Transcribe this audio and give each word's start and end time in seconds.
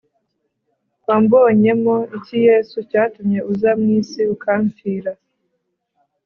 Wambonyemo 1.07 1.95
iki 2.17 2.37
Yesu 2.47 2.75
cyatumye 2.89 3.39
uza 3.51 3.71
mu 3.79 3.87
isi 3.99 4.21
ukampfira 4.35 5.11